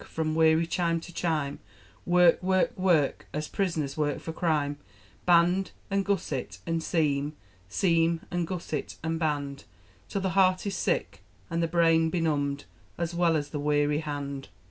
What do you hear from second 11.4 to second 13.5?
and the brain benumbed, As well as